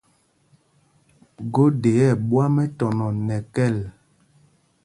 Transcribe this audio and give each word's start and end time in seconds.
Gode 1.53 1.91
ɛ̂ 2.07 2.11
ɓwǎm 2.29 2.55
ɛtɔnɔ 2.63 3.05
nɛ 3.25 3.37
kɛ́l. 3.53 3.75